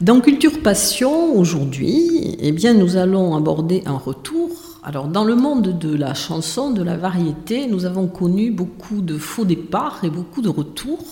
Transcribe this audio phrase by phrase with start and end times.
[0.00, 4.50] Dans Culture Passion, aujourd'hui, eh bien, nous allons aborder un retour.
[4.82, 9.16] Alors, dans le monde de la chanson, de la variété, nous avons connu beaucoup de
[9.16, 11.04] faux départs et beaucoup de retours.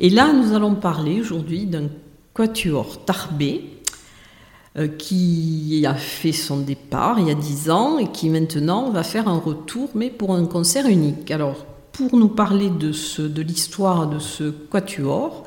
[0.00, 1.88] Et là, nous allons parler aujourd'hui d'un
[2.32, 3.62] quatuor tarbé
[4.78, 9.02] euh, qui a fait son départ il y a dix ans et qui maintenant va
[9.02, 11.30] faire un retour, mais pour un concert unique.
[11.30, 12.90] Alors, pour nous parler de,
[13.28, 15.44] de l'histoire de ce quatuor,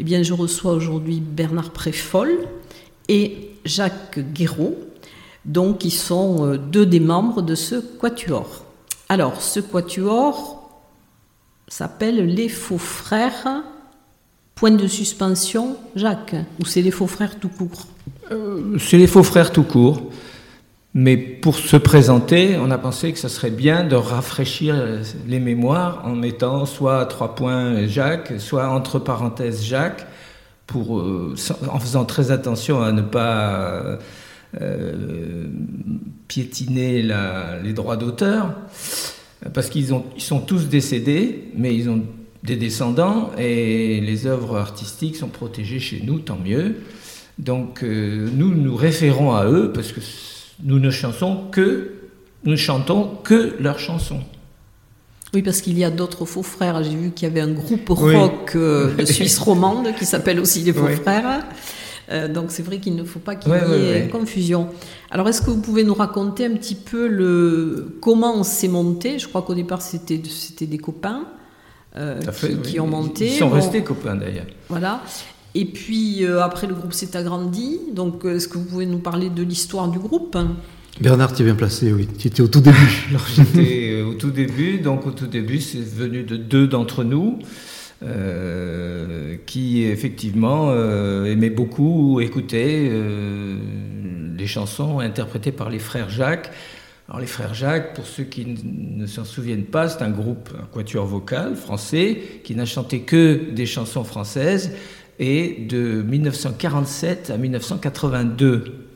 [0.00, 2.30] eh bien, je reçois aujourd'hui Bernard Préfol
[3.08, 4.78] et Jacques Guéraud,
[5.44, 8.64] donc qui sont euh, deux des membres de ce quatuor.
[9.08, 10.70] Alors, ce quatuor
[11.66, 13.62] s'appelle Les Faux Frères.
[14.54, 17.86] Point de suspension, Jacques, ou c'est les Faux Frères tout court?
[18.32, 20.07] Euh, C'est les Faux Frères tout court.
[20.94, 24.74] Mais pour se présenter, on a pensé que ce serait bien de rafraîchir
[25.26, 30.06] les mémoires en mettant soit trois points Jacques, soit entre parenthèses Jacques,
[30.66, 31.34] pour, euh,
[31.70, 33.98] en faisant très attention à ne pas
[34.60, 35.46] euh,
[36.26, 37.02] piétiner
[37.62, 38.54] les droits d'auteur,
[39.52, 42.02] parce qu'ils ils sont tous décédés, mais ils ont
[42.44, 46.76] des descendants et les œuvres artistiques sont protégées chez nous, tant mieux.
[47.38, 50.00] Donc euh, nous nous référons à eux parce que
[50.62, 51.92] nous ne chantons que,
[52.44, 54.20] nous chantons que leurs chansons.
[55.34, 56.82] Oui, parce qu'il y a d'autres faux frères.
[56.82, 60.60] J'ai vu qu'il y avait un groupe rock euh, de Suisse romande qui s'appelle aussi
[60.60, 61.44] les faux frères.
[62.10, 64.68] Euh, donc c'est vrai qu'il ne faut pas qu'il y ait confusion.
[65.10, 69.18] Alors est-ce que vous pouvez nous raconter un petit peu le comment on s'est monté?
[69.18, 71.26] Je crois qu'au départ c'était c'était des copains
[71.96, 72.18] euh,
[72.62, 73.26] qui, ont monté.
[73.26, 74.46] Ils sont restés copains d'ailleurs.
[74.70, 75.02] Voilà.
[75.54, 77.80] Et puis euh, après, le groupe s'est agrandi.
[77.92, 80.36] Donc, euh, est-ce que vous pouvez nous parler de l'histoire du groupe?
[81.00, 82.08] Bernard, tu es bien placé, oui.
[82.18, 82.76] Tu étais au tout début.
[83.10, 84.78] Alors, j'étais euh, au tout début.
[84.78, 87.38] Donc, au tout début, c'est venu de deux d'entre nous.
[89.46, 90.72] qui effectivement
[91.24, 92.92] aimaient beaucoup écouter
[94.38, 96.52] les chansons interprétées par les frères Jacques.
[97.08, 100.66] Alors les frères Jacques, pour ceux qui ne s'en souviennent pas, c'est un groupe, un
[100.66, 104.72] quatuor vocal français, qui n'a chanté que des chansons françaises,
[105.18, 108.88] et de 1947 à 1982.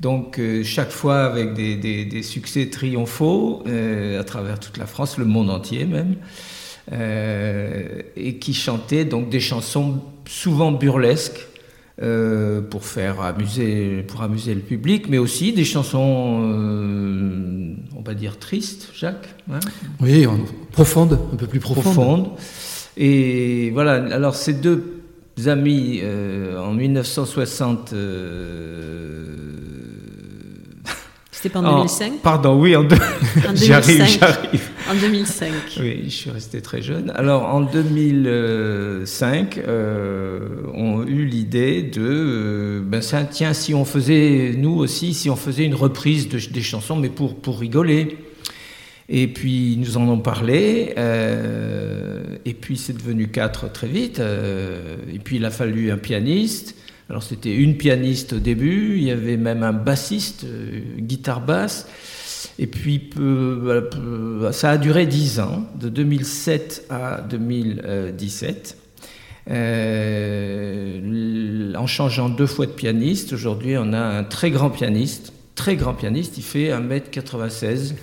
[0.00, 5.24] Donc euh, chaque fois avec des, succès triomphaux euh, à travers toute la France, le
[5.24, 6.16] monde entier même,
[6.92, 11.48] euh, et qui chantait donc des chansons souvent burlesques
[12.70, 16.42] pour faire amuser, pour amuser le public, mais aussi des chansons,
[17.96, 19.28] on va dire tristes, Jacques.
[19.48, 19.60] Hein
[20.00, 20.26] oui,
[20.72, 21.84] profondes, un peu plus profondes.
[21.94, 22.30] profondes.
[22.96, 23.92] Et voilà.
[24.12, 25.03] Alors ces deux
[25.46, 27.92] amis euh, en 1960.
[27.92, 29.24] Euh,
[31.30, 32.86] C'était pas en 2005 Pardon, oui, en,
[33.54, 34.68] j'arrive, j'arrive.
[34.90, 35.52] En 2005.
[35.80, 37.12] Oui, je suis resté très jeune.
[37.14, 40.40] Alors en 2005, euh,
[40.74, 45.36] on a eu l'idée de, ben ça, tiens, si on faisait, nous aussi, si on
[45.36, 48.16] faisait une reprise de, des chansons, mais pour, pour rigoler.
[49.08, 52.13] Et puis nous en ont parlé, euh,
[52.44, 54.20] et puis c'est devenu quatre très vite.
[54.20, 56.76] Euh, et puis il a fallu un pianiste.
[57.10, 61.86] Alors c'était une pianiste au début, il y avait même un bassiste, euh, guitare basse.
[62.58, 63.10] Et puis
[64.52, 68.76] ça a duré dix ans, de 2007 à 2017.
[71.76, 75.94] en changeant deux fois de pianiste, aujourd'hui on a un très grand pianiste, très grand
[75.94, 77.94] pianiste, il fait 1m96.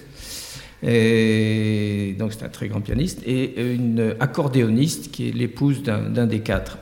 [0.83, 6.39] Et donc c'est un très grand pianiste, et une accordéoniste qui est l'épouse d'un des
[6.39, 6.77] quatre.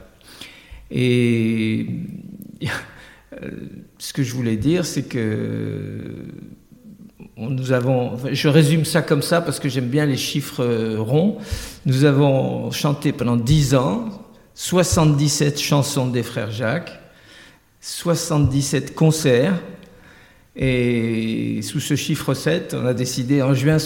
[0.91, 1.87] Et
[3.97, 6.25] ce que je voulais dire, c'est que
[7.37, 11.37] nous avons, je résume ça comme ça parce que j'aime bien les chiffres ronds.
[11.85, 14.09] Nous avons chanté pendant 10 ans
[14.55, 16.99] 77 chansons des frères Jacques,
[17.79, 19.57] 77 concerts,
[20.61, 23.77] et sous ce chiffre 7, on a décidé en juin,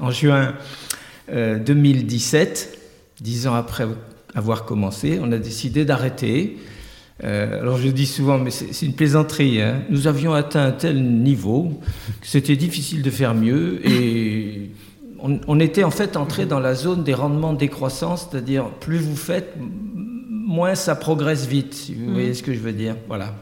[0.00, 0.54] en juin
[1.32, 2.76] 2017, euh,
[3.20, 3.86] dix ans après
[4.34, 6.56] avoir commencé, on a décidé d'arrêter
[7.22, 9.62] Euh, alors je dis souvent, mais c'est une plaisanterie.
[9.62, 9.82] hein.
[9.88, 11.80] Nous avions atteint un tel niveau
[12.20, 14.70] que c'était difficile de faire mieux et
[15.20, 19.14] on, on était en fait entré dans la zone des rendements décroissants, c'est-à-dire plus vous
[19.14, 21.72] faites, moins ça progresse vite.
[21.74, 22.12] Si vous Mhm.
[22.14, 23.32] voyez ce que je veux dire, voilà.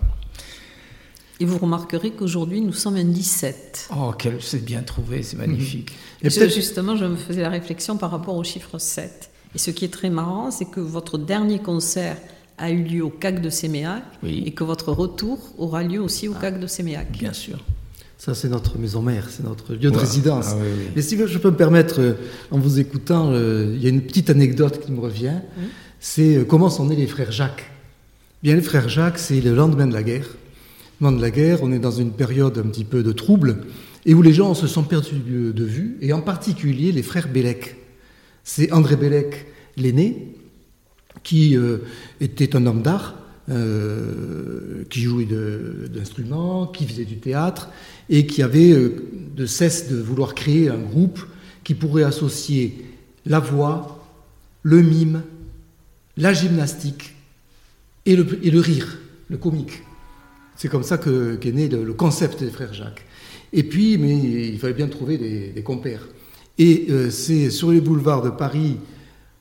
[1.43, 3.89] Et vous remarquerez qu'aujourd'hui, nous sommes un 17.
[3.97, 5.91] Oh, quel- c'est bien trouvé, c'est magnifique.
[6.23, 9.29] Et Et ça, peut-être- justement, je me faisais la réflexion par rapport au chiffre 7.
[9.53, 12.17] Et ce qui est très marrant, c'est que votre dernier concert
[12.59, 14.45] a eu lieu au CAC de Séméac Oui.
[14.47, 17.11] et que votre retour aura lieu aussi au CAC de Séméac.
[17.11, 17.59] Bien sûr.
[18.19, 20.03] Ça, c'est notre maison mère, c'est notre lieu de Ouais.
[20.03, 20.47] résidence.
[20.51, 20.85] Ah oui, oui.
[20.95, 22.13] Mais si je peux me permettre, euh,
[22.53, 25.41] en vous écoutant, euh, il y a une petite anecdote qui me revient.
[25.99, 27.65] C'est euh, comment sont nés les frères Jacques?
[28.45, 30.29] Bien, les frères Jacques, c'est le lendemain de la guerre.
[31.11, 33.65] De la guerre, on est dans une période un petit peu de trouble
[34.07, 37.75] et où les gens se sont perdus de, vue, et en particulier les frères Bellec.
[38.45, 39.47] C'est André Bellec,
[39.77, 40.29] l'aîné,
[41.25, 41.79] qui euh,
[42.21, 43.17] était un homme d'art,
[43.49, 45.27] euh, qui jouait
[45.91, 47.69] d'instruments, qui faisait du théâtre,
[48.09, 48.95] et qui avait euh,
[49.35, 51.21] de cesse de vouloir créer un groupe
[51.65, 52.87] qui pourrait associer
[53.27, 54.07] la voix,
[54.63, 55.23] le mime,
[56.17, 57.17] la gymnastique
[58.07, 59.83] et le rire, le comique.
[60.57, 63.05] C'est comme ça que- qu'est né le, le concept des frères Jacques.
[63.53, 66.07] Et puis, mais il fallait bien trouver des, des compères.
[66.59, 68.77] Et euh, c'est sur les boulevards de Paris,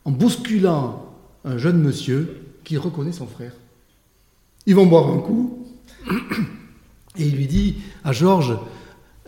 [0.05, 1.05] en bousculant
[1.45, 3.53] un jeune monsieur, qu'il reconnaît son frère.
[4.65, 5.65] Ils vont boire un coup,
[7.17, 8.57] et il lui dit à Georges,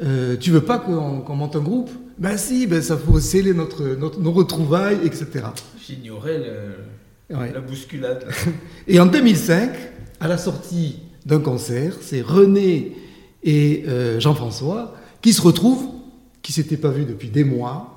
[0.02, 3.84] euh, tu veux pas qu'on monte un groupe Ben si, ben ça faut sceller notre,
[3.96, 5.46] notre- nos retrouvailles, etc.
[5.86, 6.42] J'ignorais
[7.30, 7.52] Ouais.
[7.52, 8.28] la bousculade.
[8.88, 9.72] Et en 2005,
[10.20, 12.96] à la sortie d'un concert, c'est René
[13.44, 15.86] et euh, Jean-François qui se retrouvent,
[16.42, 17.90] qui s'étaient pas vus depuis des mois,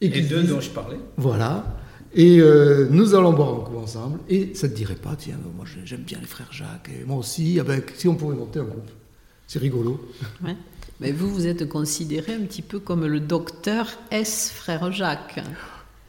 [0.00, 0.98] et Les deux disent, dont je parlais.
[1.16, 1.78] voilà,
[2.14, 4.18] et euh, nous allons boire un coup ensemble.
[4.28, 7.18] Et ça te dirait pas, tiens, moi j'ai- j'aime bien les frères Jacques, et moi
[7.18, 8.90] aussi, ah ben, si on pouvait monter un groupe,
[9.46, 10.00] c'est rigolo.
[10.44, 10.56] Ouais.
[11.00, 14.52] Mais vous, vous êtes considéré un petit peu comme le docteur S.
[14.54, 15.40] Frère Jacques.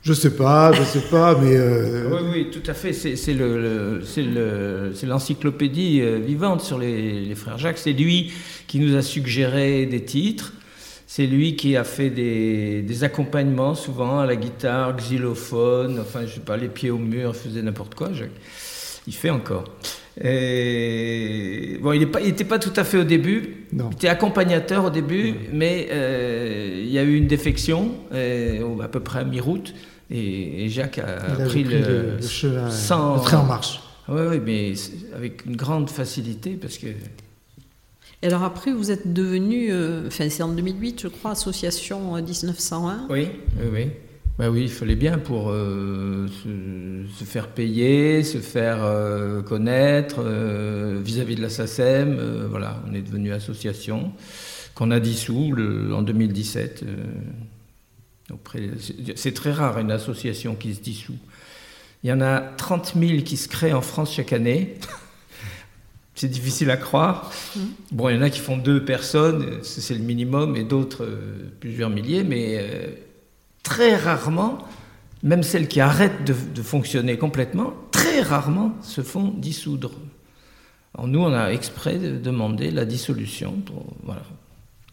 [0.04, 2.92] Je sais pas, je sais pas, mais euh, Oui, oui, tout à fait.
[2.92, 7.78] C'est c'est le, le- l'encyclopédie euh, vivante sur les, les frères Jacques.
[7.78, 8.32] C'est lui
[8.68, 10.52] qui nous a suggéré des titres.
[11.08, 16.34] C'est lui qui a fait des, des accompagnements, souvent à la guitare, xylophone, enfin, je
[16.34, 18.12] sais pas, les pieds au mur, il faisait n'importe quoi.
[18.14, 18.32] Jacques.
[19.08, 19.66] Il fait encore.
[20.22, 23.68] Et, bon, il n'était pas tout à fait au début.
[23.72, 23.90] non.
[23.92, 28.88] Il était accompagnateur au début, mais euh, il y a eu une défection, euh, à
[28.88, 29.74] peu près à mi-route,
[30.10, 33.82] et, et Jacques a, pris, le, le chemin, sans- le train en marche.
[34.10, 34.74] Oui, oui, mais
[35.16, 40.44] avec une grande facilité, parce que Et alors après, vous êtes devenu, euh, enfin c'est
[40.44, 43.08] en 2008, je crois, association euh, 1901.
[43.10, 43.28] oui,
[43.60, 43.88] oui, oui.
[44.40, 50.16] Bah oui, il fallait bien pour euh, se, se faire payer, se faire euh, connaître
[50.26, 52.18] euh, vis-à-vis de la SACEM.
[52.20, 54.12] euh, voilà, on est devenu association
[54.74, 56.84] qu'on a dissous le- en 2017.
[59.16, 61.18] C'est- très rare une association qui se dissout.
[62.04, 64.76] Il y en a 30 000 qui se créent en France chaque année.
[66.16, 67.32] C'est difficile à croire.
[67.92, 71.52] Bon, il y en a qui font deux personnes, c'est le minimum, et d'autres euh,
[71.60, 72.88] plusieurs milliers, mais euh,
[73.64, 74.60] très rarement,
[75.24, 79.92] même celles qui arrêtent de, de fonctionner complètement, très rarement se font dissoudre.
[80.94, 83.54] Alors nous, on a exprès de- demandé la dissolution.
[83.66, 84.22] Pour, voilà.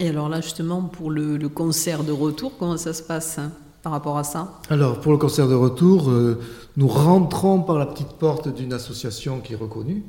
[0.01, 3.51] Et alors là, justement, pour le, le concert de retour, comment ça se passe hein,
[3.83, 4.59] par rapport à ça?
[4.71, 6.41] Alors, pour le concert de retour, euh,
[6.75, 10.03] nous rentrons par la petite porte d'une association qui est reconnue,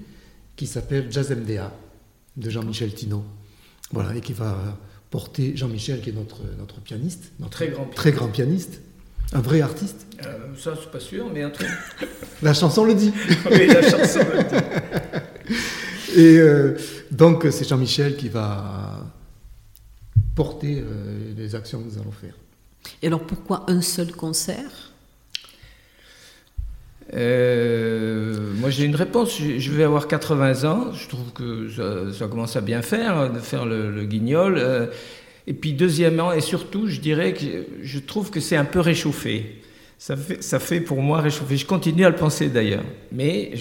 [0.56, 1.70] qui s'appelle Jazz MDA,
[2.38, 3.22] de Jean-Michel Tino.
[3.92, 4.56] Voilà, et qui va
[5.10, 7.96] porter Jean-Michel, qui est notre, notre pianiste, notre Très grand pianiste.
[7.96, 8.80] très grand pianiste,
[9.34, 10.06] un vrai artiste.
[10.24, 11.68] Euh, ça, c'est pas sûr, mais un truc.
[12.42, 13.12] La chanson le dit.
[13.50, 14.20] oui, la chanson.
[16.16, 16.76] Et euh,
[17.10, 18.91] donc, c'est Jean-Michel qui va
[20.34, 22.34] porter euh, les actions que nous allons faire.
[23.02, 24.92] Et alors pourquoi un seul concert?
[27.14, 29.38] Euh, moi, j'ai une réponse.
[29.38, 30.92] Je vais avoir 80 ans.
[30.92, 34.56] Je trouve que ça, ça commence à bien faire, de faire le, le guignol.
[34.56, 34.86] Euh,
[35.46, 39.61] et puis, deuxièmement, et surtout, je dirais que je trouve que c'est un peu réchauffé.
[40.04, 41.56] Ça fait, ça fait pour moi réchauffer.
[41.56, 42.82] Je continue à le penser d'ailleurs.
[43.12, 43.52] Mais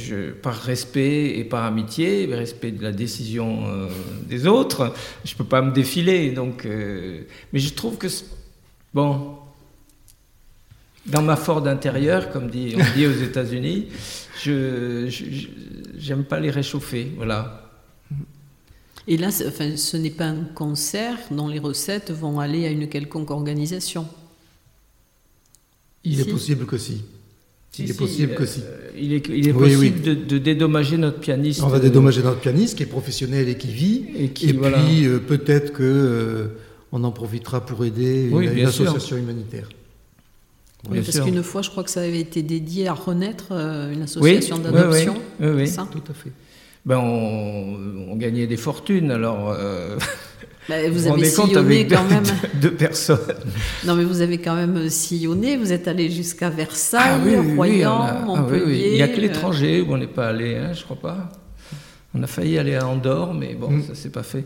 [0.42, 3.88] par respect et par amitié, respect de la décision euh,
[4.26, 4.92] des autres,
[5.24, 6.32] je ne peux pas me défiler.
[6.32, 8.08] Donc, euh, mais je trouve que,
[8.92, 9.36] bon,
[11.06, 13.90] dans ma Ford intérieure, comme on dit aux États-Unis,
[14.42, 15.06] je
[15.96, 17.12] j'aime pas les réchauffer.
[17.18, 17.70] Voilà.
[19.08, 22.90] Et là, enfin, ce n'est pas un concert dont les recettes vont aller à une
[22.90, 24.08] quelconque organisation.
[26.04, 26.22] Il Si.
[26.22, 27.02] est possible que si.
[27.72, 28.62] Si, Il est si, possible euh, que si.
[28.98, 31.62] Il est, il est Oui, possible De, de dédommager notre pianiste.
[31.64, 34.06] On va euh, dédommager notre pianiste qui est professionnel et qui vit.
[34.18, 34.80] Et qui, et voilà.
[34.84, 36.48] puis euh, peut-être que euh,
[36.92, 39.70] on en profitera pour aider Oui, une, association humanitaire.
[40.90, 41.24] Oui, parce sûr.
[41.26, 44.64] qu'une fois, je crois que ça avait été dédié à Renaître, euh, une association oui,
[44.64, 45.14] d'adoption.
[45.40, 45.68] oui, oui, oui.
[45.68, 46.32] c'est ça Tout à fait.
[46.86, 47.78] Ben, on,
[48.10, 49.56] on gagnait des fortunes, alors.
[50.70, 52.24] euh, Bah, vous vous avez sillonné avec quand même.
[52.24, 53.20] deux- deux personnes.
[53.86, 55.58] Non, mais vous avez quand même sillonné.
[55.58, 58.64] Vous êtes allé jusqu'à Versailles, Ah oui, oui, oui, Royan, on a- ah oui, Montpellier.
[58.66, 58.82] oui.
[58.88, 61.30] Il n'y a que euh, l'étranger où on n'est pas allé, hein, je crois pas.
[62.14, 63.84] On a failli aller à Andorre, mais bon, Mm.
[63.84, 64.46] ça s'est pas fait.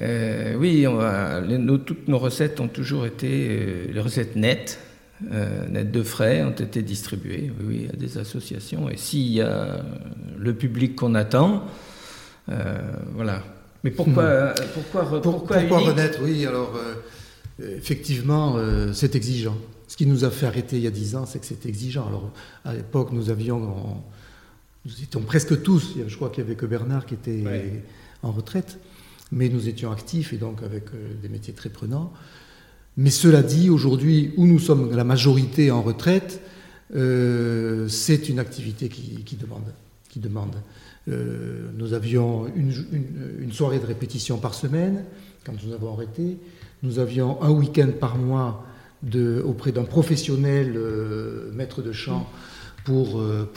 [0.00, 4.36] Euh, oui, on va- les- nos- toutes nos recettes ont toujours été euh, les recettes
[4.36, 4.78] nettes,
[5.32, 8.88] euh, nettes de frais, ont été distribuées oui, oui, à des associations.
[8.88, 9.80] Et s'il y a
[10.38, 11.64] le public qu'on attend,
[12.50, 12.78] euh,
[13.14, 13.42] voilà.
[13.84, 14.82] Mais pourquoi, euh, Hmm.
[15.20, 19.56] Pour- pourquoi, unique renaître Oui, alors euh, effectivement, euh, c'est exigeant.
[19.86, 22.06] Ce qui nous a fait arrêter il y a dix ans, c'est que c'est exigeant.
[22.08, 22.30] Alors
[22.64, 24.02] à l'époque, nous avions,
[24.84, 25.94] nous étions presque tous.
[26.06, 27.82] Je crois qu'il y avait que Bernard qui était Ouais.
[28.22, 28.78] en retraite,
[29.32, 32.12] mais nous étions actifs et donc avec euh, des métiers très prenants.
[32.96, 36.40] Mais cela dit, aujourd'hui, où nous sommes la majorité en retraite,
[36.96, 39.72] euh, c'est une activité qui, qui demande.
[40.08, 40.56] Qui demande.
[41.08, 45.04] Euh, nous avions une, soirée de répétition par semaine
[45.44, 46.36] quand nous avons arrêté.
[46.82, 48.64] Nous avions un week-end par mois
[49.44, 52.28] auprès d'un professionnel euh, maître de chant
[52.84, 53.48] pour, euh,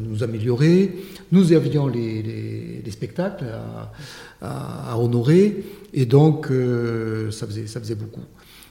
[0.00, 0.94] nous améliorer.
[1.32, 3.46] Nous avions les, les- les spectacles
[4.40, 6.48] à, honorer et donc
[7.30, 8.20] ça faisait beaucoup.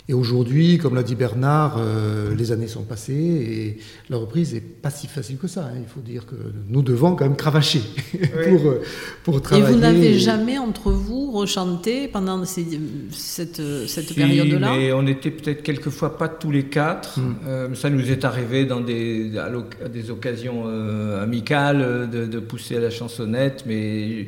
[0.09, 3.77] Et aujourd'hui, comme l'a dit Bernard, euh, les années sont passées et
[4.09, 5.61] la reprise n'est pas si facile que ça.
[5.73, 5.77] hein.
[5.79, 6.35] Il faut dire que
[6.67, 7.79] nous devons quand même cravacher
[8.49, 8.81] pour, euh,
[9.23, 9.73] pour Et travailler.
[9.73, 12.67] vous n'avez jamais entre vous rechanté pendant ces-
[13.11, 14.73] cette, cette Si, période-là?
[14.75, 17.21] mais on était peut-être quelquefois pas tous les quatre.
[17.21, 17.35] Mm.
[17.47, 22.39] Euh, ça nous est arrivé dans des, à, des occasions euh, amicales euh, de, de
[22.39, 24.27] pousser à la chansonnette, mais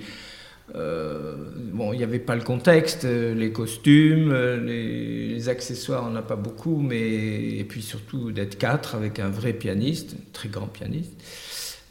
[0.74, 1.36] euh,
[1.74, 6.12] bon, il n'y avait pas le contexte, euh, les costumes, euh, les, les accessoires, on
[6.12, 10.50] n'a pas beaucoup, mais et puis surtout d'être quatre avec un vrai pianiste, un très
[10.50, 11.13] grand pianiste.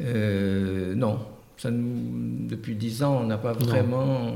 [0.00, 1.20] Euh, non.
[1.56, 4.32] Ça nous, depuis dix ans, on n'a pas vraiment.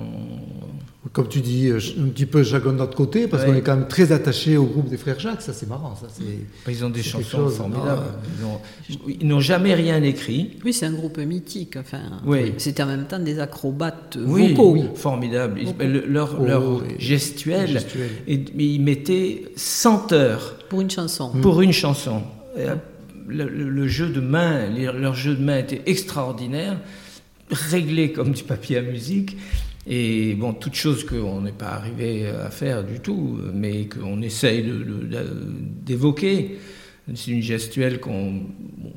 [1.12, 3.50] Comme tu dis, euh, un petit peu chacun de notre côté, parce Ouais.
[3.50, 5.42] qu'on est quand même très attaché au groupe des frères Jacques.
[5.42, 5.94] Ça, c'est marrant.
[5.96, 6.70] Ça, c'est...
[6.70, 8.02] Ils ont des chansons chose, formidables.
[8.42, 10.58] non, Ils ont- Ils n'ont jamais rien écrit.
[10.64, 11.76] Oui, c'est un groupe mythique.
[11.76, 12.52] Enfin, Oui.
[12.58, 14.72] C'était en même temps des acrobates Oui, vocaux.
[14.72, 15.60] oui, formidable.
[15.60, 15.78] Ils- Beaucoup.
[15.82, 18.10] le- leur Oh, leur gestuelle, gestuelle.
[18.26, 21.30] et- mais ils mettaient 100 heures Pour une chanson.
[21.40, 22.22] pour une chanson.
[22.58, 22.74] Euh,
[23.30, 26.78] Le, le- le jeu de main, leur jeu de main était extraordinaire,
[27.50, 29.36] réglé comme du papier à musique.
[29.90, 34.62] Et bon, toute chose qu'on n'est pas arrivé à faire du tout, mais qu'on essaye
[35.85, 36.59] d'évoquer.
[37.14, 38.33] C'est une gestuelle qu'on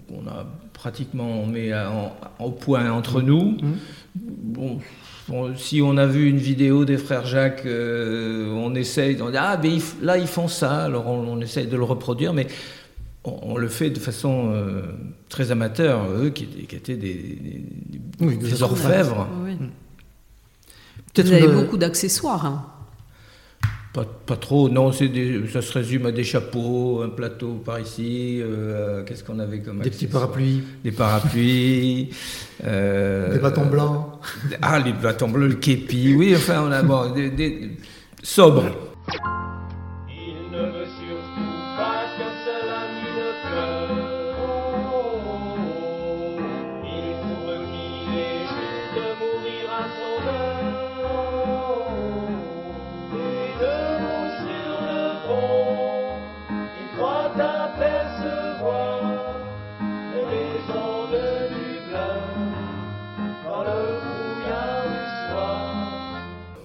[0.09, 1.69] bon, a pratiquement mis
[2.39, 3.55] au point entre nous.
[4.15, 4.79] Bon,
[5.29, 9.37] bon, si on a vu une vidéo des frères Jacques, euh, on essaye, on dit
[9.39, 12.47] ah ben ils là ils font ça, alors on, on essaye de le reproduire, mais
[13.23, 14.81] on, on le fait de façon euh,
[15.29, 17.63] très amateur, eux qui, étaient- qui étaient des, des-
[17.97, 19.29] des- Oui, de des façon orfèvres.
[19.45, 19.53] Oui.
[21.15, 22.45] Vous avez une- beaucoup d'accessoires.
[22.45, 22.65] hein.
[23.93, 27.77] Pas, pas trop, non, c'est des- ça se résume à des chapeaux, un plateau par
[27.77, 32.09] ici, euh, qu'est-ce qu'on avait comme Des petits parapluies, Des parapluies.
[32.63, 34.05] euh, des bâtons blancs.
[34.61, 37.71] Ah, les bâtons bleus, le képi, oui, enfin, on a bon, des, des-
[38.23, 38.63] sobres.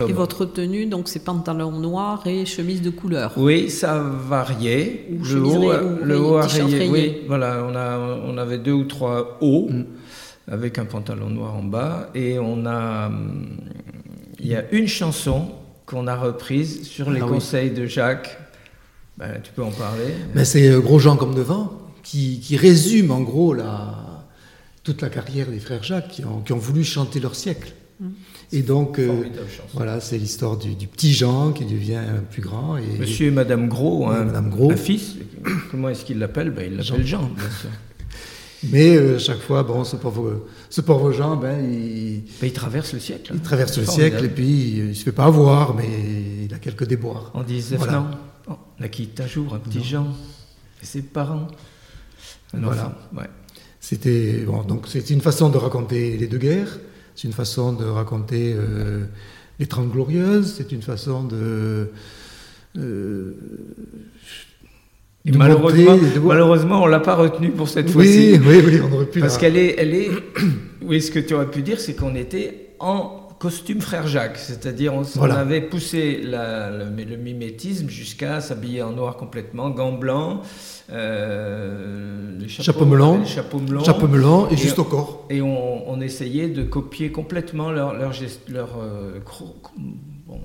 [0.08, 3.32] Et votre tenue, donc c'est pantalon noir et chemise de couleur.
[3.36, 5.06] Oui, ça variait.
[5.10, 6.62] Ou le haut, rayée, ou le haut rayé.
[6.78, 6.90] rayé.
[6.90, 9.84] Oui, voilà, on, a, on avait deux ou trois hauts Mm.
[10.48, 12.10] avec un pantalon noir en bas.
[12.14, 13.06] Et on a.
[13.06, 13.58] hum,
[14.38, 15.48] Il y a une chanson
[15.86, 17.30] qu'on a reprise sur les Ah oui.
[17.32, 18.38] conseils de Jacques.
[19.18, 21.72] Ben, tu peux en parler Mais c'est euh, Gros Jean comme devant
[22.02, 23.94] qui, qui résume en gros la,
[24.84, 27.72] toute la carrière des frères Jacques qui ont, qui ont voulu chanter leur siècle.
[28.52, 29.24] Et donc, euh,
[29.74, 32.76] voilà, c'est l'histoire du, du petit Jean qui devient plus grand.
[32.76, 34.70] Et, Monsieur et Madame Gros, Oui, un, Madame Gros.
[34.70, 35.14] un fils,
[35.70, 36.50] comment est-ce qu'il l'appelle?
[36.50, 37.70] Ben, Il l'appelle Jean, bien sûr.
[38.70, 42.92] Mais euh, chaque fois, bon, ce pauvre, ce pauvre Jean, ben, il, Ben, il traverse
[42.92, 43.30] le siècle.
[43.32, 43.42] il hein.
[43.42, 44.10] traverse le Formidable.
[44.12, 45.88] siècle et puis il, il se fait pas avoir, mais
[46.44, 47.30] il a quelques déboires.
[47.34, 48.06] On disait, Voilà.
[48.48, 50.08] non, on a quitté un jour un petit Jean
[50.82, 51.48] et ses parents.
[52.54, 52.86] Un Voilà.
[52.86, 53.28] enfant, ouais.
[53.80, 56.78] C'était bon, donc c'est une façon de raconter les deux guerres,
[57.16, 59.04] c'est une façon de raconter euh,
[59.58, 61.88] les Trente Glorieuses, c'est une façon de
[62.78, 63.32] euh,
[65.24, 68.38] de malheureusement, montrer- de malheureusement, on l'a pas retenu pour cette fois-ci.
[68.38, 69.18] oui, oui, oui, on aurait pu.
[69.20, 70.10] Parce qu'elle est, elle est.
[70.82, 74.94] Oui, ce que tu aurais pu dire, c'est qu'on était en costume frère Jacques, c'est-à-dire
[74.94, 75.36] on, on Voilà.
[75.38, 80.40] avait poussé la- le, le mimétisme jusqu'à s'habiller en noir complètement, gants blancs,
[80.90, 83.18] euh, les chapeaux, Chapeau melon.
[83.20, 85.26] les chapeaux melons, chapeau melon et, Et- juste au corps.
[85.30, 89.56] et on, on essayait de copier complètement leur leur, gest- leur, euh, cro-
[90.26, 90.40] bon,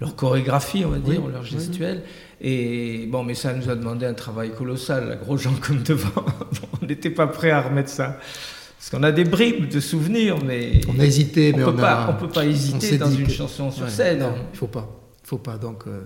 [0.00, 2.02] leur chorégraphie, on va dire, Oui, leur oui, gestuelle.
[2.40, 6.10] Et bon, mais ça nous a demandé un travail colossal, la gros gens comme devant.
[6.82, 8.18] on n'était pas prêt à remettre ça.
[8.84, 11.76] Parce qu'on a des bribes de souvenirs, mais On a hésité, on mais peut on
[11.76, 12.10] pas, a.
[12.10, 14.18] on peut pas hésiter dans une que- chanson sur Ouais, scène.
[14.18, 14.86] Non, il faut pas,
[15.24, 15.56] il faut pas.
[15.56, 16.02] Donc, euh,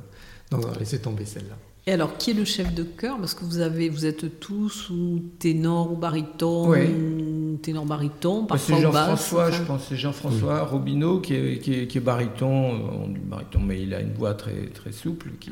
[0.52, 1.56] donc on va laisser tomber celle-là.
[1.88, 3.16] Et alors, qui est le chef de chœur?
[3.18, 6.78] Parce que vous avez, vous êtes tous ou ténor ou baryton, Oui.
[6.86, 9.56] ou ténor baryton, parfois c'est Jean-François, enfin.
[9.56, 13.18] je pense, c'est Jean-François Robineau qui est, qui est, qui est baryton, euh, on dit
[13.24, 15.50] baryton, mais il a une voix très, très souple qui,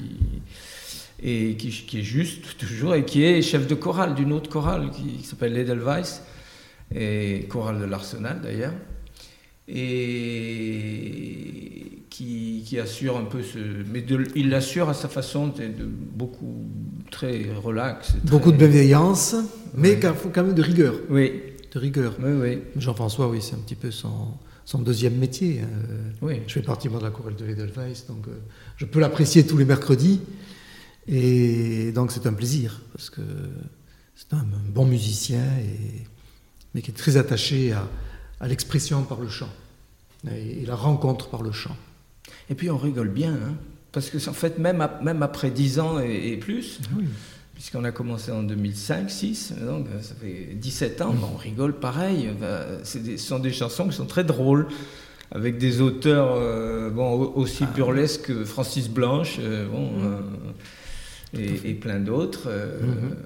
[1.20, 4.90] et qui, qui est juste toujours et qui est chef de chorale d'une autre chorale
[4.92, 6.22] qui, qui s'appelle l'Edelweiss,
[6.94, 8.74] et chorale de l'Arsenal d'ailleurs,
[10.58, 13.58] et qui, qui assure un peu ce.
[13.92, 16.64] Mais de- il l'assure à sa façon, de, de beaucoup,
[17.10, 18.08] très relax.
[18.08, 19.34] très- Beaucoup de bienveillance,
[19.74, 20.00] mais Ouais.
[20.32, 20.94] quand même de rigueur.
[21.10, 21.32] Oui,
[21.74, 22.14] De rigueur.
[22.22, 22.58] oui, oui.
[22.76, 24.28] Jean-François, oui, c'est un petit peu son,
[24.64, 25.60] son deuxième métier.
[25.62, 25.68] hein.
[26.22, 26.40] oui.
[26.46, 28.32] Je fais partie moi, de la chorale de l'Edelweiss, donc euh,
[28.76, 30.20] je peux l'apprécier tous les mercredis.
[31.08, 33.20] Et donc c'est un plaisir, parce que
[34.16, 36.02] c'est un, un bon musicien, et,
[36.76, 37.88] mais qui est très attaché à,
[38.38, 39.48] à l'expression par le chant,
[40.30, 41.74] et, et la rencontre par le chant.
[42.50, 43.54] Et puis on rigole bien, hein,
[43.92, 47.06] parce que en fait, même, ap- même après 10 ans et, et plus, Oui.
[47.54, 52.28] puisqu'on a commencé en 2005-6, donc euh, ça fait 17 ans, ben, on rigole pareil.
[53.02, 54.66] Des- ce sont des chansons qui sont très drôles,
[55.32, 60.20] avec des auteurs euh, bon, aussi burlesques que Francis Blanche, euh, bon, euh,
[61.38, 62.50] et, et plein d'autres.
[62.82, 63.16] Mhm.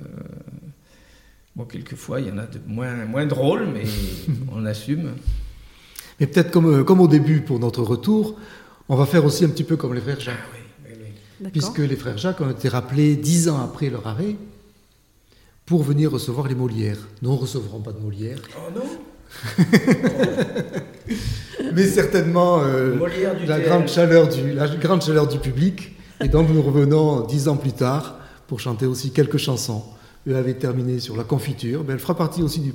[1.60, 3.82] Bon, quelquefois, il y en a de moins, moins drôles, mais
[4.50, 5.10] on assume.
[6.18, 8.34] Mais peut-être comme, euh, comme au début pour notre retour,
[8.88, 10.36] on va faire aussi un petit peu comme les frères Jacques.
[10.42, 11.08] Ah oui, oui, oui.
[11.38, 11.52] D'accord.
[11.52, 14.36] Puisque les frères Jacques ont été rappelés dix ans après leur arrêt
[15.66, 17.06] pour venir recevoir les Molières.
[17.20, 18.84] Nous ne recevrons pas de Molières, Oh non
[21.74, 22.96] mais certainement euh,
[23.46, 25.94] la, grande chaleur du, la grande chaleur du public.
[26.24, 29.84] Et donc nous revenons dix ans plus tard pour chanter aussi quelques chansons.
[30.26, 32.72] Elle avait terminé sur la confiture, mais elle fera partie aussi du,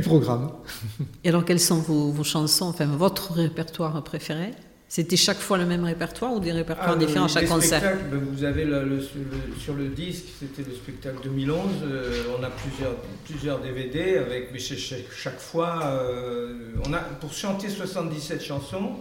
[0.00, 0.50] programme.
[1.24, 4.52] Et alors, quelles sont vos, vos chansons, enfin votre répertoire préféré?
[4.90, 7.82] C'était chaque fois le même répertoire ou des répertoires Ah, différents à chaque concert?
[8.10, 11.58] ben, Vous avez le- le- sur, le, sur le disque, c'était le spectacle 2011.
[11.82, 12.94] euh, on a plusieurs,
[13.26, 16.54] plusieurs DVD avec, mais chaque, chaque- chaque fois, euh,
[16.86, 18.92] on a pour chanter 77 chansons,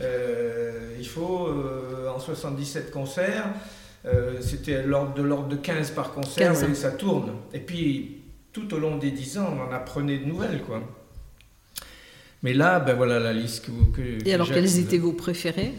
[0.00, 3.44] euh, il faut euh, en 77 concerts.
[4.06, 4.88] Euh, c'était de
[5.22, 6.68] l'ordre de 15 par concert, 15 ans.
[6.70, 7.30] et ça tourne.
[7.52, 8.18] Et puis
[8.52, 10.82] tout au long des 10 ans, on en apprenait de nouvelles, quoi.
[12.42, 15.72] Mais là, ben voilà la liste que, vous- que Et alors, quels étaient vos préférés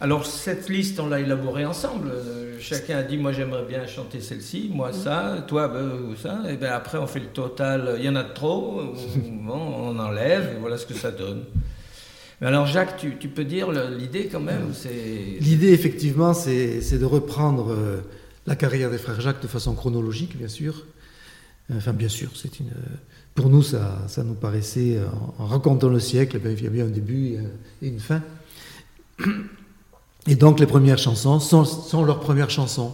[0.00, 2.08] alors cette liste, on l'a élaborée ensemble.
[2.12, 6.38] Euh, chacun a dit, moi j'aimerais bien chanter celle-ci, moi ça, toi ben, ou ça.
[6.48, 7.96] Et ben après on fait le total.
[7.98, 8.80] Il y en a trop,
[9.16, 11.44] bon, on enlève, et voilà ce que ça donne.
[12.42, 14.72] Alors Jacques, tu, peux dire l'idée quand même,
[15.40, 18.00] L'idée, effectivement, c'est de reprendre euh,
[18.46, 20.84] la carrière des frères Jacques de façon chronologique, bien sûr.
[21.74, 22.70] Enfin, bien sûr, c'est une.
[23.34, 24.98] Pour nous, ça, nous paraissait,
[25.38, 27.42] en, racontant le siècle, eh il y a bien un début et, un-
[27.80, 28.22] et une fin.
[30.26, 32.92] Et donc, les premières chansons sont, leurs premières chansons.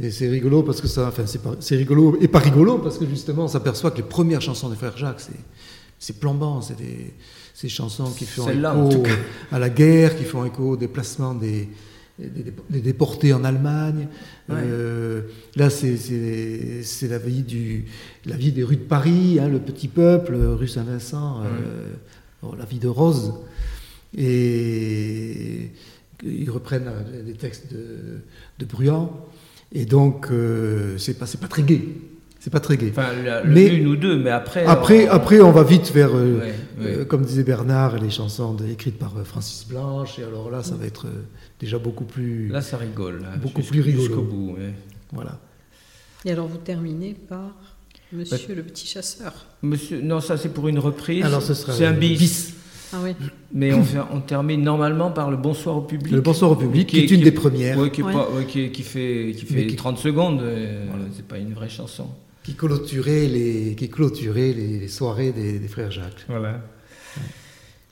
[0.00, 1.24] Et c'est rigolo parce que ça, enfin,
[1.58, 4.76] c'est rigolo et pas rigolo parce que justement, on s'aperçoit que les premières chansons des
[4.76, 5.22] frères Jacques,
[5.98, 7.12] c'est plombant, c'est des,
[7.60, 9.02] ces chansons qui font écho
[9.50, 11.68] à la guerre, qui font écho au déplacement des,
[12.16, 14.06] des, des déportés en Allemagne.
[14.48, 14.58] Ouais.
[14.62, 15.22] Euh,
[15.56, 15.96] là, c'est,
[17.08, 17.86] la vie du,
[18.26, 21.94] la vie des rues de Paris, hein, le petit peuple, rue Saint-Vincent, euh,
[22.42, 23.34] bon, la vie de Rose.
[24.16, 25.72] Et
[26.22, 28.20] ils reprennent euh, des textes de,
[28.60, 29.26] de Bruand.
[29.72, 31.88] Et donc, euh, c'est pas, pas très gai.
[32.40, 32.88] C'est pas très gai.
[32.90, 34.64] enfin la- Mais- une ou deux, mais après.
[34.64, 37.06] Après, on- après, on va vite vers, euh, Ouais, euh, ouais.
[37.06, 40.18] comme disait Bernard, les chansons de- écrites par euh, Francis Blanche.
[40.20, 41.24] Et alors là, ça va être euh,
[41.58, 42.48] déjà beaucoup plus.
[42.48, 43.22] Là, ça rigole.
[43.22, 44.04] là, Beaucoup plus rigolo.
[44.06, 44.52] Jusqu'au bout.
[44.56, 44.72] ouais.
[45.12, 45.38] Voilà.
[46.24, 47.56] Et alors, vous terminez par
[48.12, 49.46] Monsieur le Petit Chasseur.
[49.62, 51.24] Monsieur, non, ça c'est pour une reprise.
[51.24, 52.54] Alors, ce sera c'est un bis.
[52.92, 53.10] Ah oui.
[53.52, 56.10] Mais on, fait- on termine normalement par le bonsoir au public.
[56.14, 57.76] Le Bonsoir au public, qui, est une des premières.
[57.78, 58.46] Ouais, qui, est Ouais.
[58.46, 62.06] qui, fait, qui fait Mais qui- 30 secondes, euh, c'est pas une vraie chanson.
[62.48, 66.24] Qui clôturait les, qui clôturait les, les soirées des, des frères Jacques.
[66.28, 66.62] Voilà.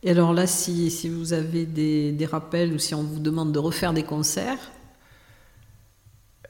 [0.02, 3.52] Et alors là, si, si vous avez des, des rappels ou si on vous demande
[3.52, 4.56] de refaire des concerts,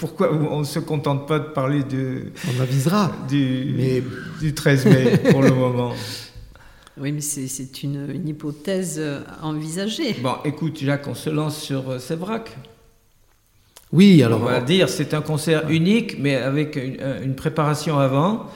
[0.00, 3.10] Pourquoi on ne se contente pas de parler de, On avisera.
[3.26, 4.02] du, Mais-
[4.38, 5.94] du 13 mai pour le moment
[7.00, 9.00] oui, mais c'est c'est une, une hypothèse
[9.40, 10.14] envisagée.
[10.22, 12.54] Bon, écoute, Jacques, on se lance sur euh, Sévrac.
[13.92, 18.46] Oui, Alors, on va dire, c'est un concert unique, mais avec une, une préparation avant,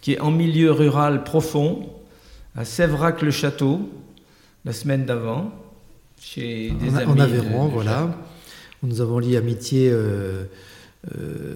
[0.00, 1.90] qui est en milieu rural profond,
[2.56, 3.88] à Sévrac-le-Château,
[4.64, 5.52] la semaine d'avant,
[6.20, 7.12] chez des en, amis.
[7.12, 8.18] en Aveyron, de voilà.
[8.82, 10.44] où Nous avons lié amitié, euh,
[11.16, 11.54] euh,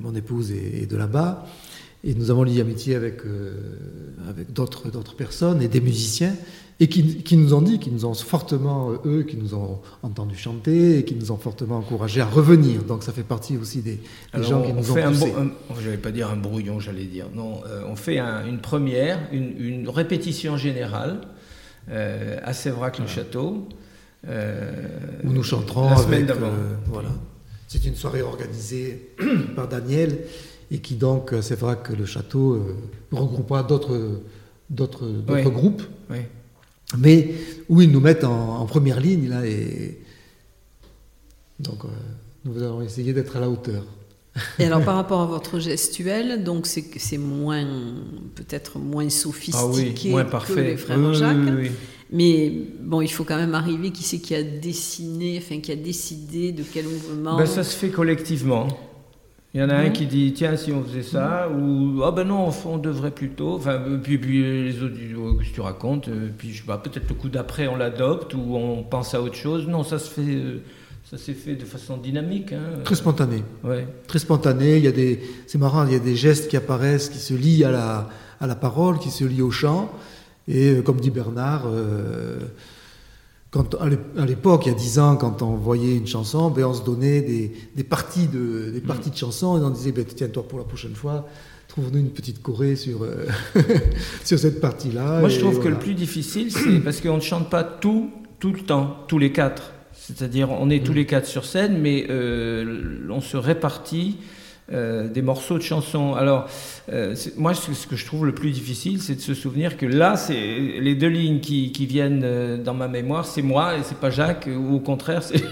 [0.00, 1.46] mon épouse est, est de là-bas,
[2.02, 3.52] et nous avons lié amitié avec, euh,
[4.28, 6.34] avec d'autres personnes et des musiciens,
[6.80, 9.80] et qui, qui nous ont dit, qui nous ont fortement, euh, eux, qui nous ont
[10.02, 12.82] entendu chanter, et qui nous ont fortement encouragés à revenir.
[12.82, 14.00] Donc ça fait partie aussi des, des
[14.32, 15.32] Alors, gens qui on nous ont fait un, poussés.
[15.32, 17.26] bon- un- je vais pas dire un brouillon, j'allais dire.
[17.34, 21.20] Non, euh, on fait un- une première, une, une répétition générale
[21.90, 23.68] euh, à Sévrac-le-Château.
[24.26, 24.72] euh,
[25.22, 26.48] où nous chanterons la semaine d'avant.
[26.86, 27.10] voilà.
[27.68, 29.10] C'est une soirée organisée
[29.56, 30.18] par Daniel
[30.70, 32.74] et qui donc, c'est vrai que le château euh,
[33.12, 34.20] regroupera d'autres
[34.70, 35.50] d'autres d'autres Oui.
[35.52, 36.18] groupes, oui.
[36.98, 37.34] Mais
[37.68, 39.98] où ils nous mettent en, en première ligne là et
[41.58, 41.88] donc euh,
[42.44, 43.84] nous allons essayer d'être à la hauteur.
[44.58, 47.64] Et alors par rapport à votre gestuelle, donc c'est que c'est moins
[48.34, 50.64] peut-être moins Ah oui, sophistiqué moins que parfait.
[50.64, 51.36] les frères Oui, oui, Jacques.
[51.38, 51.70] oui, oui.
[52.10, 53.90] Mais bon, il faut quand même arriver.
[53.92, 57.76] Qui c'est qui a dessiné, enfin qui a décidé de quel mouvement Ben, ça se
[57.76, 58.66] fait collectivement.
[59.54, 62.24] Il y en a un qui dit tiens si on faisait ça ou ah ben
[62.24, 65.60] non on, on devrait plutôt enfin euh, puis, puis les autres disent Oh, que tu
[65.60, 69.14] racontes Euh, puis je sais pas peut-être le coup d'après on l'adopte ou on pense
[69.14, 70.58] à autre chose non ça se fait euh,
[71.08, 72.80] ça s'est fait de façon dynamique hein.
[72.82, 74.78] Très spontané, ouais très spontané.
[74.78, 77.34] Il y a des, c'est marrant, il y a des gestes qui apparaissent, qui se
[77.34, 78.08] lient à la
[78.40, 79.92] à la parole, qui se lient au chant.
[80.48, 82.38] Et comme dit Bernard, euh,
[83.54, 86.50] quand, à l'é- à l'époque, il y a dix ans, quand on voyait une chanson,
[86.50, 89.92] ben, on se donnait des, des parties, de, des parties de chansons et on disait
[89.92, 91.26] ben, tiens, toi, pour la prochaine fois,
[91.68, 93.26] trouve-nous une petite choré sur, euh,
[94.24, 95.20] sur cette partie-là.
[95.20, 98.52] moi je trouve que le plus difficile c'est parce qu'on ne chante pas tout tout
[98.52, 100.96] le temps tous les quatre c'est-à-dire on est tous Mm.
[100.96, 104.18] les quatre sur scène mais euh, on se répartit
[104.72, 106.14] euh, des morceaux de chansons.
[106.14, 106.48] Alors,
[106.90, 110.16] euh, moi, ce, que je trouve le plus difficile, c'est de se souvenir que là,
[110.16, 110.34] c'est
[110.80, 114.08] les deux lignes qui, qui viennent euh, dans ma mémoire, c'est moi et c'est pas
[114.08, 115.44] Jacques, ou au contraire, c'est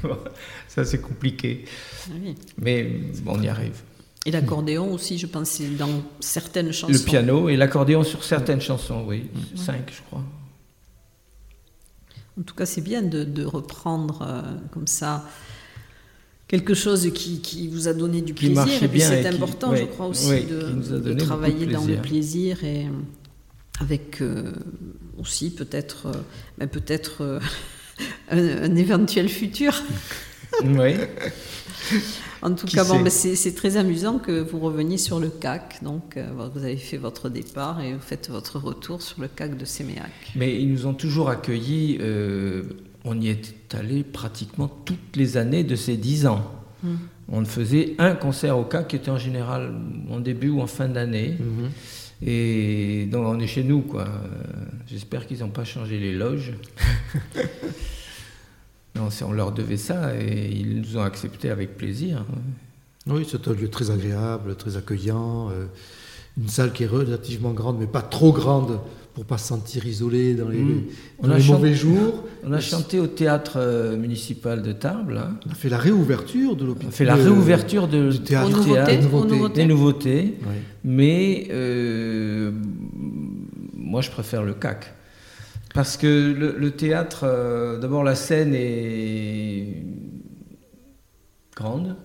[0.68, 1.66] ça, c'est compliqué.
[2.10, 2.34] Oui.
[2.60, 2.82] Mais
[3.22, 3.80] bon, on y arrive.
[4.26, 6.92] Et l'accordéon aussi, je pense, c'est dans certaines chansons.
[6.92, 10.24] Le piano et l'accordéon sur certaines chansons, oui, cinq, je crois.
[12.36, 15.24] En tout cas, c'est bien de, de reprendre comme ça
[16.48, 18.82] quelque chose qui, qui vous a donné du plaisir.
[18.82, 22.64] Et puis c'est qui- important, je crois aussi, oui, de, travailler dans le plaisir.
[22.64, 22.90] et euh,
[23.80, 24.52] avec euh,
[25.18, 26.12] aussi peut-être euh,
[26.58, 27.38] ben, peut-être euh,
[28.30, 29.80] un, un éventuel futur.
[30.64, 30.94] oui.
[32.40, 35.80] En tout Qui cas, bon, ben, c'est très amusant que vous reveniez sur le CAC.
[35.82, 36.18] Donc,
[36.54, 40.10] vous avez fait votre départ et vous faites votre retour sur le CAC de Séméac.
[40.36, 41.98] Mais ils nous ont toujours accueillis.
[43.04, 46.50] On y est allé pratiquement toutes les années de ces dix ans.
[46.82, 46.94] Mm.
[47.30, 49.74] On faisait un concert au CAC qui était en général
[50.10, 51.36] en début ou en fin d'année.
[51.38, 51.70] Mhm.
[52.26, 54.06] Et donc on est chez nous, quoi.
[54.86, 56.54] J'espère qu'ils n'ont pas changé les loges.
[58.96, 62.24] non, on leur devait ça et ils nous ont accepté avec plaisir.
[63.06, 65.50] Oui, c'est un lieu très agréable, très accueillant.
[65.50, 65.66] euh,
[66.38, 68.80] une salle qui est relativement grande, mais pas trop grande
[69.18, 70.82] pour pas se sentir isolé dans les, Mm.
[71.22, 72.22] dans On a les chan- mauvais jours.
[72.44, 75.10] On a chanté au théâtre euh, municipal de Tarbes.
[75.18, 75.34] hein.
[75.44, 76.88] On a fait la réouverture de On l'hôpital.
[76.88, 78.48] a fait la réouverture de, du théâtre.
[79.52, 80.36] Des nouveautés.
[80.40, 80.54] Oui.
[80.84, 82.52] Mais euh,
[83.74, 84.86] moi, je préfère le CAC.
[85.74, 86.06] Parce que
[86.38, 89.82] le, le théâtre, euh, d'abord, la scène est
[91.56, 91.96] grande,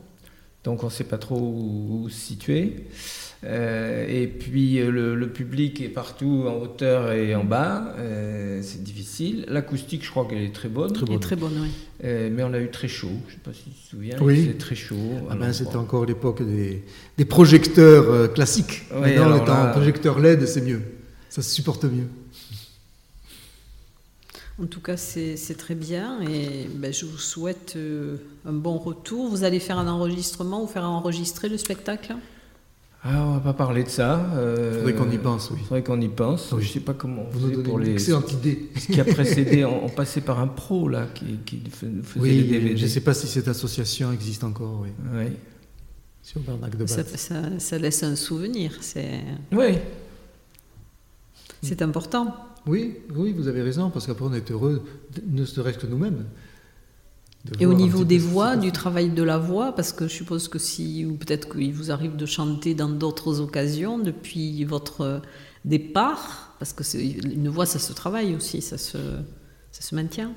[0.63, 2.85] donc on ne sait pas trop où, où se situer.
[3.45, 8.61] Euh, et puis euh, le, le public est partout en hauteur et en bas, euh,
[8.63, 9.43] c'est difficile.
[9.49, 11.67] L'acoustique, je crois qu'elle est très bonne, Très est très bonne, oui.
[12.05, 13.09] Euh, mais on a eu très chaud.
[13.27, 14.45] Je ne sais pas si tu te souviens, Oui.
[14.47, 14.95] c'est très chaud.
[15.29, 16.83] Ah ben, C'était encore l'époque des,
[17.17, 18.83] des projecteurs euh, classiques.
[18.93, 20.81] Oui, Maintenant, en là- projecteur LED, c'est mieux.
[21.29, 22.07] Ça se supporte mieux.
[24.61, 28.77] En tout cas, c'est c'est très bien et ben, je vous souhaite euh, un bon
[28.77, 29.27] retour.
[29.29, 32.15] Vous allez faire un enregistrement ou faire enregistrer le spectacle?
[33.05, 34.17] Ah, on va pas parler de ça.
[34.35, 35.59] euh, Faudrait qu'on y pense, oui.
[35.67, 36.53] Faudrait qu'on y pense.
[36.53, 36.63] Oui.
[36.63, 37.91] Je sais pas comment Vous nous pour une les.
[37.93, 38.69] excellente idée.
[38.79, 42.25] Ce qui a précédé, on, on passait par un pro là qui, qui fais- faisait
[42.29, 42.77] les Oui, DVD.
[42.77, 44.79] je ne sais pas si cette association existe encore.
[44.83, 44.89] Oui.
[45.13, 45.33] Ouais.
[46.21, 49.19] sur Bernac de Ça, ça- ça laisse un souvenir, c'est
[49.51, 49.77] Oui,
[51.61, 52.33] c'est important.
[52.65, 54.81] Oui, oui, vous avez raison, parce qu'après on est heureux,
[55.27, 56.23] ne serait-ce que nous-mêmes.
[57.59, 60.59] Et au niveau des voix, du travail de la voix, parce que je suppose que
[60.59, 65.21] si, ou peut-être qu'il vous arrive de chanter dans d'autres occasions depuis votre
[65.65, 68.97] départ, parce que une voix, ça se travaille aussi, ça se,
[69.71, 70.31] ça se maintient.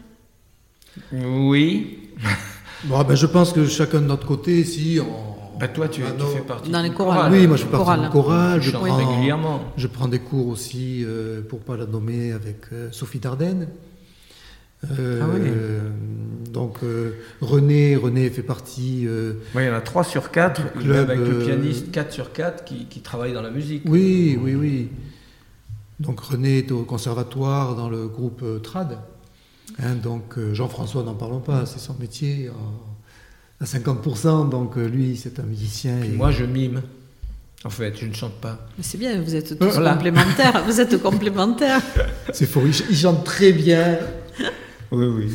[1.12, 1.98] oui.
[2.84, 5.36] Bon, ben, je pense que chacun de notre côté, si on...
[5.58, 7.16] Bah, toi, tu, Ah, tu fais partie Dans les chorales.
[7.16, 7.32] choral.
[7.32, 9.60] Oui, moi je fais partie du choral, je prends, régulièrement.
[9.78, 13.68] je prends des cours aussi, euh, pour pas la nommer, avec euh, Sophie Dardenne.
[14.98, 15.50] Euh, Ah oui.
[16.52, 19.04] Donc euh, René, René fait partie.
[19.06, 22.12] euh, Oui, il y en a 3 sur 4, Du club, avec le pianiste 4
[22.12, 23.82] sur 4 qui, qui travaille dans la musique.
[23.86, 24.88] oui, oui, oui.
[26.00, 28.98] Donc René est au conservatoire dans le groupe euh, Trad.
[29.82, 32.50] Hein, donc euh, Jean-François, n'en parlons pas, c'est son métier
[33.60, 34.48] à 50%.
[34.48, 36.02] Donc euh, lui, c'est un musicien.
[36.02, 36.82] Et- moi, je mime.
[37.64, 38.66] En fait, je ne chante pas.
[38.78, 39.94] Mais c'est bien, vous êtes tous Voilà.
[39.94, 40.62] complémentaires.
[40.66, 41.80] Vous êtes complémentaires.
[42.32, 43.98] C'est faux, il, ch- il chante très bien.
[44.92, 45.28] Oui, oui.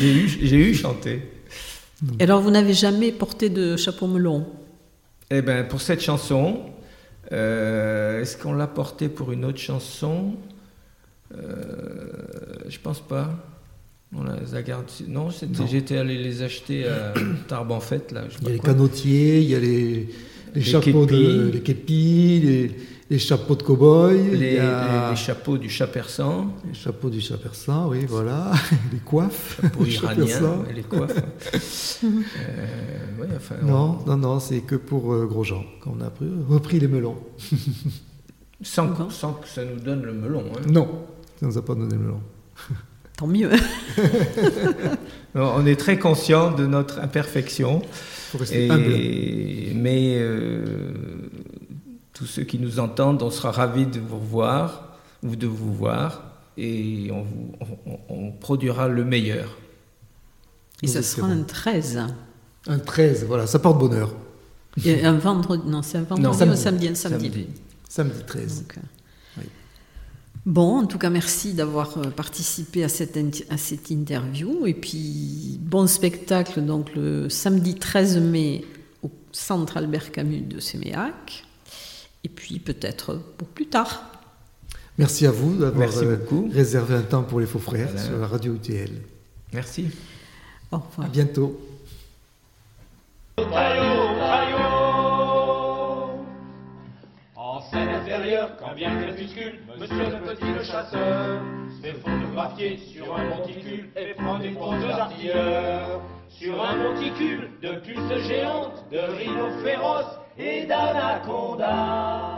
[0.00, 1.22] J'ai eu, j'ai eu chanté.
[2.18, 4.46] Et alors, vous n'avez jamais porté de chapeau melon?
[5.30, 6.60] Eh bien, pour cette chanson,
[7.32, 10.34] euh, est-ce qu'on l'a porté pour une autre chanson?
[11.34, 12.06] Euh,
[12.68, 13.30] Je pense pas.
[14.14, 14.92] On les a gardés.
[15.08, 15.28] Non,
[15.70, 17.14] j'étais allé les acheter à
[17.48, 18.24] Tarbes en fête, là.
[18.28, 18.70] je Il y a les quoi.
[18.74, 20.08] canotiers, il y a les, les,
[20.56, 22.70] Les chapeaux de les képis, les,
[23.12, 27.10] les chapeaux de cow-boy, Les, y a les- les chapeaux du chat persan, les chapeaux
[27.10, 28.52] du chat persan, oui, voilà,
[28.92, 29.60] les coiffes.
[29.72, 30.64] pour du chat iranien, persan.
[30.70, 31.22] et les coiffes.
[32.04, 36.26] Euh, ouais, enfin, on- Non, non, non, c'est que pour euh, Grosjean qu'on a pris-
[36.48, 37.16] repris les melons.
[38.62, 40.44] sans, sans que ça nous donne le melon.
[40.56, 40.60] hein.
[40.68, 40.88] Non,
[41.38, 42.20] ça nous a pas donné le melon.
[43.16, 43.50] Tant mieux.
[45.34, 47.82] Non, on est très conscient de notre imperfection.
[48.30, 51.21] faut rester Et- mais euh,
[52.12, 56.24] tous ceux qui nous entendent, on sera ravis de vous revoir ou de vous voir
[56.56, 57.52] et on, vous-
[58.08, 59.56] on- produira le meilleur.
[60.82, 62.02] Et ça sera un 13.
[62.66, 64.14] Un 13, voilà, ça porte bonheur.
[64.84, 65.62] Et un vendredi.
[65.66, 66.58] Non, c'est un vendredi ou un samedi.
[66.62, 67.24] samedi Un samedi.
[67.30, 67.46] Samedi.
[67.88, 68.60] Samedi 13.
[68.62, 68.80] Donc, euh,
[69.38, 69.44] Oui.
[70.46, 73.16] Bon, en tout cas, merci d'avoir euh, participé à cette,
[73.50, 74.66] à cette interview.
[74.66, 78.64] Et puis, bon spectacle, donc le samedi 13 mai
[79.02, 81.44] au Centre Albert Camus de Séméac.
[82.24, 84.04] Et puis, peut-être pour plus tard.
[84.98, 86.48] Merci à vous d'avoir Merci euh, beaucoup.
[86.52, 88.06] réservé un temps pour les faux frères Voilà.
[88.06, 88.90] sur la radio UTL.
[89.52, 89.90] Merci.
[90.70, 91.08] Au À revoir.
[91.08, 91.60] bientôt.
[93.36, 94.58] Traillot, traillot.
[97.36, 101.42] En scène inférieure, quand bien crépuscule, monsieur le petit le chasseur
[101.82, 106.02] se photographier sur un monticule et prend des poses d'artilleurs.
[106.28, 112.32] Sur un monticule de puces géantes, de rhinos féroces et d'anacondas.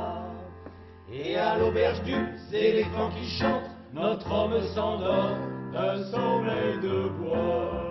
[1.12, 2.14] Et à l'auberge du
[2.52, 5.36] éléphant qui chante, notre homme s'endort
[5.72, 7.83] d'un sommeil de bois.